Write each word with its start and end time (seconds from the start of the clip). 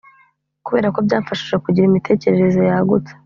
kubera 0.65 0.87
ko 0.95 0.99
byamfashije 1.05 1.55
kugira 1.63 1.87
imitekerereze 1.89 2.61
yagutse 2.69 3.11